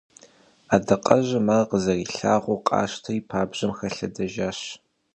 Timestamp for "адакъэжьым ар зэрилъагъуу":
0.75-2.63